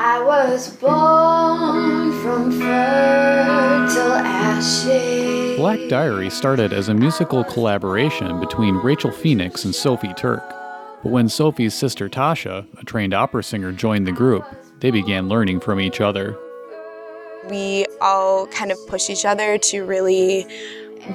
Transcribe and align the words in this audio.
I 0.00 0.22
was 0.22 0.76
born 0.76 2.12
from 2.22 2.52
fertile 2.52 4.12
ashes. 4.12 5.56
Black 5.56 5.80
Diary 5.88 6.30
started 6.30 6.72
as 6.72 6.88
a 6.88 6.94
musical 6.94 7.42
collaboration 7.42 8.38
between 8.38 8.76
Rachel 8.76 9.10
Phoenix 9.10 9.64
and 9.64 9.74
Sophie 9.74 10.14
Turk. 10.14 10.48
But 11.02 11.10
when 11.10 11.28
Sophie's 11.28 11.74
sister 11.74 12.08
Tasha, 12.08 12.64
a 12.80 12.84
trained 12.84 13.12
opera 13.12 13.42
singer, 13.42 13.72
joined 13.72 14.06
the 14.06 14.12
group, 14.12 14.44
they 14.78 14.92
began 14.92 15.28
learning 15.28 15.58
from 15.58 15.80
each 15.80 16.00
other. 16.00 16.38
We 17.50 17.84
all 18.00 18.46
kind 18.46 18.70
of 18.70 18.78
push 18.86 19.10
each 19.10 19.24
other 19.24 19.58
to 19.58 19.82
really 19.82 20.46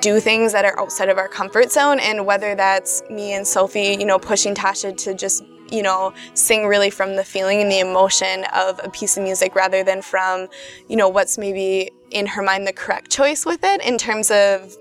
do 0.00 0.20
things 0.20 0.52
that 0.52 0.64
are 0.64 0.78
outside 0.78 1.08
of 1.08 1.18
our 1.18 1.28
comfort 1.28 1.72
zone 1.72 1.98
and 2.00 2.24
whether 2.26 2.54
that's 2.54 3.02
me 3.10 3.32
and 3.32 3.46
Sophie, 3.46 3.96
you 3.98 4.04
know, 4.04 4.18
pushing 4.18 4.54
Tasha 4.54 4.96
to 4.98 5.14
just 5.14 5.44
you 5.72 5.82
know, 5.82 6.12
sing 6.34 6.66
really 6.66 6.90
from 6.90 7.16
the 7.16 7.24
feeling 7.24 7.62
and 7.62 7.72
the 7.72 7.80
emotion 7.80 8.44
of 8.54 8.78
a 8.84 8.90
piece 8.90 9.16
of 9.16 9.22
music 9.22 9.54
rather 9.54 9.82
than 9.82 10.02
from, 10.02 10.46
you 10.86 10.96
know, 10.96 11.08
what's 11.08 11.38
maybe 11.38 11.90
in 12.10 12.26
her 12.26 12.42
mind 12.42 12.66
the 12.66 12.72
correct 12.74 13.10
choice 13.10 13.46
with 13.46 13.60
it 13.64 13.82
in 13.82 13.96
terms 13.96 14.30
of 14.30 14.76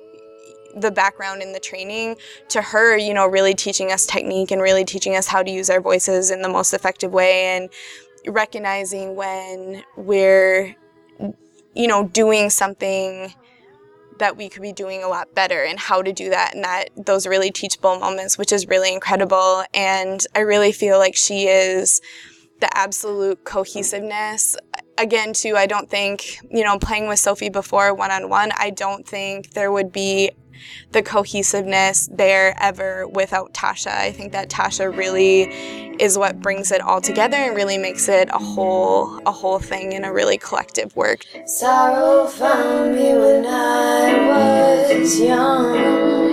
the 0.75 0.91
background 0.91 1.41
in 1.41 1.53
the 1.53 1.59
training. 1.61 2.17
To 2.49 2.61
her, 2.61 2.97
you 2.97 3.13
know, 3.13 3.25
really 3.25 3.53
teaching 3.53 3.91
us 3.91 4.05
technique 4.05 4.51
and 4.51 4.61
really 4.61 4.83
teaching 4.83 5.15
us 5.15 5.27
how 5.27 5.41
to 5.41 5.49
use 5.49 5.69
our 5.69 5.79
voices 5.79 6.29
in 6.29 6.41
the 6.41 6.49
most 6.49 6.73
effective 6.73 7.13
way 7.13 7.45
and 7.55 7.69
recognizing 8.27 9.15
when 9.15 9.83
we're, 9.95 10.75
you 11.73 11.87
know, 11.87 12.07
doing 12.09 12.49
something 12.49 13.33
that 14.21 14.37
we 14.37 14.47
could 14.49 14.61
be 14.61 14.71
doing 14.71 15.03
a 15.03 15.07
lot 15.07 15.33
better 15.35 15.63
and 15.63 15.79
how 15.79 16.01
to 16.01 16.13
do 16.13 16.29
that 16.29 16.53
and 16.55 16.63
that 16.63 16.89
those 16.95 17.27
really 17.27 17.51
teachable 17.51 17.99
moments 17.99 18.37
which 18.37 18.51
is 18.51 18.67
really 18.67 18.93
incredible. 18.93 19.63
And 19.73 20.25
i 20.35 20.39
really 20.39 20.71
feel 20.71 20.97
like 20.97 21.15
she 21.15 21.47
is 21.47 22.01
the 22.59 22.69
absolute 22.77 23.43
cohesiveness. 23.43 24.55
Again 24.97 25.33
too 25.33 25.55
i 25.57 25.65
don't 25.65 25.89
think 25.89 26.37
you 26.51 26.63
know 26.63 26.77
playing 26.77 27.07
with 27.07 27.17
sophie 27.17 27.49
before 27.49 27.93
one-on-one 27.93 28.51
i 28.57 28.69
don't 28.69 29.07
think 29.07 29.51
there 29.53 29.71
would 29.71 29.91
be 29.91 30.31
the 30.91 31.01
cohesiveness 31.01 32.07
there 32.11 32.55
ever 32.59 33.07
without 33.07 33.53
Tasha. 33.53 33.91
I 33.91 34.11
think 34.11 34.31
that 34.33 34.49
Tasha 34.49 34.95
really 34.95 35.43
is 36.01 36.17
what 36.17 36.41
brings 36.41 36.71
it 36.71 36.81
all 36.81 36.99
together 37.01 37.37
and 37.37 37.55
really 37.55 37.77
makes 37.77 38.09
it 38.09 38.29
a 38.29 38.39
whole 38.39 39.19
a 39.25 39.31
whole 39.31 39.59
thing 39.59 39.91
in 39.93 40.03
a 40.03 40.11
really 40.11 40.37
collective 40.37 40.95
work. 40.95 41.25
Sorrow 41.45 42.27
found 42.27 42.95
me 42.95 43.13
when 43.13 43.45
I 43.45 44.97
was 44.99 45.19
young. 45.19 46.31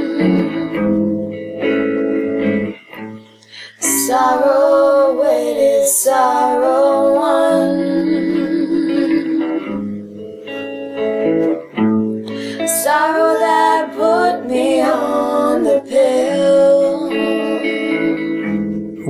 Sorrow 3.81 4.58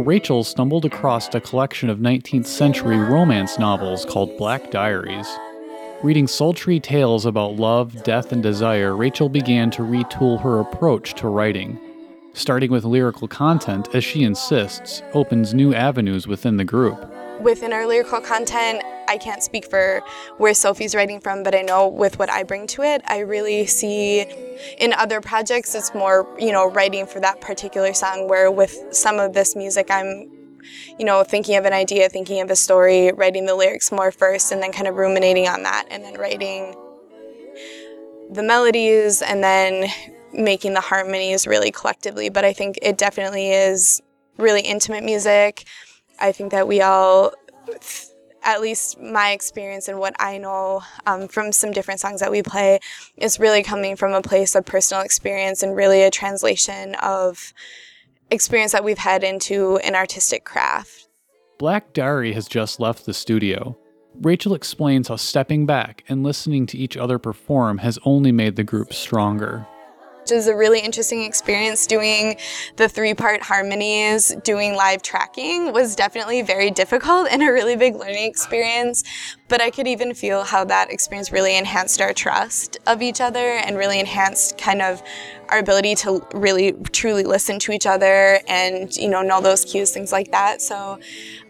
Rachel 0.08 0.42
stumbled 0.42 0.86
across 0.86 1.28
a 1.34 1.40
collection 1.42 1.90
of 1.90 1.98
19th 1.98 2.46
century 2.46 2.96
romance 2.96 3.58
novels 3.58 4.06
called 4.06 4.38
Black 4.38 4.70
Diaries. 4.70 5.28
Reading 6.02 6.26
sultry 6.26 6.80
tales 6.80 7.26
about 7.26 7.56
love, 7.56 8.04
death, 8.04 8.32
and 8.32 8.42
desire, 8.42 8.96
Rachel 8.96 9.28
began 9.28 9.70
to 9.72 9.82
retool 9.82 10.40
her 10.40 10.60
approach 10.60 11.12
to 11.16 11.28
writing. 11.28 11.78
Starting 12.32 12.70
with 12.70 12.86
lyrical 12.86 13.28
content, 13.28 13.94
as 13.94 14.02
she 14.02 14.22
insists, 14.22 15.02
opens 15.12 15.52
new 15.52 15.74
avenues 15.74 16.26
within 16.26 16.56
the 16.56 16.64
group. 16.64 16.98
Within 17.42 17.74
our 17.74 17.86
lyrical 17.86 18.22
content, 18.22 18.82
I 19.08 19.18
can't 19.18 19.42
speak 19.42 19.68
for 19.68 20.00
where 20.36 20.54
Sophie's 20.54 20.94
writing 20.94 21.20
from, 21.20 21.42
but 21.42 21.54
I 21.54 21.62
know 21.62 21.88
with 21.88 22.18
what 22.18 22.30
I 22.30 22.42
bring 22.42 22.66
to 22.68 22.82
it, 22.82 23.02
I 23.06 23.20
really 23.20 23.66
see 23.66 24.20
in 24.78 24.92
other 24.92 25.20
projects 25.20 25.74
it's 25.74 25.94
more, 25.94 26.28
you 26.38 26.52
know, 26.52 26.70
writing 26.70 27.06
for 27.06 27.20
that 27.20 27.40
particular 27.40 27.92
song 27.94 28.28
where 28.28 28.50
with 28.50 28.76
some 28.92 29.18
of 29.18 29.32
this 29.32 29.56
music 29.56 29.90
I'm 29.90 30.30
you 30.98 31.04
know, 31.04 31.22
thinking 31.22 31.56
of 31.56 31.64
an 31.64 31.72
idea, 31.72 32.08
thinking 32.08 32.40
of 32.40 32.50
a 32.50 32.56
story, 32.56 33.12
writing 33.12 33.46
the 33.46 33.54
lyrics 33.54 33.92
more 33.92 34.10
first 34.10 34.52
and 34.52 34.62
then 34.62 34.72
kind 34.72 34.86
of 34.86 34.96
ruminating 34.96 35.48
on 35.48 35.62
that 35.62 35.86
and 35.90 36.04
then 36.04 36.14
writing 36.14 36.74
the 38.30 38.42
melodies 38.42 39.22
and 39.22 39.42
then 39.42 39.88
making 40.32 40.74
the 40.74 40.80
harmonies 40.80 41.46
really 41.46 41.70
collectively. 41.70 42.28
But 42.28 42.44
I 42.44 42.52
think 42.52 42.78
it 42.82 42.98
definitely 42.98 43.50
is 43.50 44.02
really 44.36 44.60
intimate 44.60 45.04
music. 45.04 45.64
I 46.20 46.32
think 46.32 46.50
that 46.52 46.68
we 46.68 46.80
all 46.80 47.32
at 48.48 48.62
least 48.62 48.98
my 48.98 49.32
experience 49.32 49.88
and 49.88 49.98
what 49.98 50.16
I 50.18 50.38
know 50.38 50.80
um, 51.06 51.28
from 51.28 51.52
some 51.52 51.70
different 51.70 52.00
songs 52.00 52.20
that 52.20 52.30
we 52.30 52.42
play 52.42 52.80
is 53.18 53.38
really 53.38 53.62
coming 53.62 53.94
from 53.94 54.14
a 54.14 54.22
place 54.22 54.54
of 54.54 54.64
personal 54.64 55.04
experience 55.04 55.62
and 55.62 55.76
really 55.76 56.02
a 56.02 56.10
translation 56.10 56.94
of 56.94 57.52
experience 58.30 58.72
that 58.72 58.82
we've 58.82 58.96
had 58.96 59.22
into 59.22 59.76
an 59.78 59.94
artistic 59.94 60.46
craft. 60.46 61.08
Black 61.58 61.92
Diary 61.92 62.32
has 62.32 62.48
just 62.48 62.80
left 62.80 63.04
the 63.04 63.12
studio. 63.12 63.76
Rachel 64.14 64.54
explains 64.54 65.08
how 65.08 65.16
stepping 65.16 65.66
back 65.66 66.02
and 66.08 66.22
listening 66.22 66.64
to 66.68 66.78
each 66.78 66.96
other 66.96 67.18
perform 67.18 67.76
has 67.78 67.98
only 68.06 68.32
made 68.32 68.56
the 68.56 68.64
group 68.64 68.94
stronger 68.94 69.66
is 70.30 70.46
a 70.46 70.54
really 70.56 70.80
interesting 70.80 71.22
experience 71.22 71.86
doing 71.86 72.36
the 72.76 72.88
three 72.88 73.14
part 73.14 73.42
harmonies, 73.42 74.34
doing 74.44 74.74
live 74.74 75.02
tracking 75.02 75.72
was 75.72 75.96
definitely 75.96 76.42
very 76.42 76.70
difficult 76.70 77.28
and 77.30 77.42
a 77.42 77.52
really 77.52 77.76
big 77.76 77.96
learning 77.96 78.24
experience. 78.24 79.04
But 79.48 79.60
I 79.60 79.70
could 79.70 79.86
even 79.86 80.14
feel 80.14 80.44
how 80.44 80.64
that 80.64 80.90
experience 80.90 81.32
really 81.32 81.56
enhanced 81.56 82.00
our 82.00 82.12
trust 82.12 82.78
of 82.86 83.02
each 83.02 83.20
other 83.20 83.38
and 83.38 83.76
really 83.76 83.98
enhanced 83.98 84.58
kind 84.58 84.82
of 84.82 85.02
our 85.48 85.58
ability 85.58 85.94
to 85.94 86.26
really 86.34 86.72
truly 86.92 87.24
listen 87.24 87.58
to 87.60 87.72
each 87.72 87.86
other 87.86 88.40
and, 88.48 88.94
you 88.96 89.08
know, 89.08 89.22
know 89.22 89.40
those 89.40 89.64
cues, 89.64 89.90
things 89.90 90.12
like 90.12 90.30
that. 90.32 90.60
So 90.60 90.98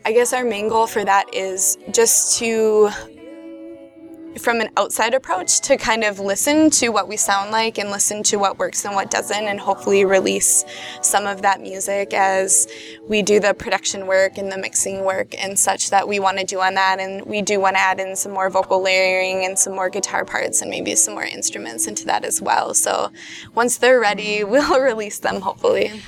I 0.05 0.13
guess 0.13 0.33
our 0.33 0.45
main 0.45 0.69
goal 0.69 0.87
for 0.87 1.05
that 1.05 1.35
is 1.35 1.77
just 1.91 2.39
to 2.39 2.91
from 4.39 4.61
an 4.61 4.71
outside 4.77 5.15
approach 5.15 5.61
to 5.61 5.77
kind 5.77 6.05
of 6.05 6.19
listen 6.19 6.71
to 6.71 6.89
what 6.89 7.09
we 7.09 7.17
sound 7.17 7.51
like 7.51 7.79
and 7.79 7.91
listen 7.91 8.23
to 8.23 8.37
what 8.37 8.59
works 8.59 8.85
and 8.85 8.95
what 8.95 9.11
doesn't 9.11 9.45
and 9.45 9.61
hopefully 9.61 10.05
release 10.05 10.65
some 11.03 11.27
of 11.27 11.43
that 11.43 11.61
music 11.61 12.15
as 12.15 12.67
we 13.09 13.23
do 13.23 13.41
the 13.41 13.55
production 13.55 14.07
work 14.07 14.39
and 14.39 14.51
the 14.51 14.59
mixing 14.59 15.05
work 15.05 15.35
and 15.43 15.59
such 15.59 15.91
that 15.91 16.07
we 16.07 16.21
want 16.21 16.39
to 16.39 16.45
do 16.45 16.61
on 16.61 16.75
that. 16.75 17.01
And 17.01 17.25
we 17.27 17.43
do 17.43 17.61
want 17.61 17.77
to 17.77 17.81
add 17.81 18.01
in 18.01 18.17
some 18.17 18.33
more 18.33 18.51
vocal 18.51 18.83
layering 18.83 19.45
and 19.45 19.59
some 19.59 19.75
more 19.75 19.91
guitar 19.91 20.25
parts 20.25 20.63
and 20.63 20.71
maybe 20.71 20.95
some 20.95 21.15
more 21.15 21.25
instruments 21.25 21.87
into 21.87 22.05
that 22.07 22.25
as 22.25 22.41
well. 22.41 22.75
So 22.75 23.11
once 23.55 23.79
they're 23.79 24.01
ready 24.01 24.45
we'll 24.49 24.81
release 24.81 25.19
them 25.19 25.41
hopefully 25.41 26.01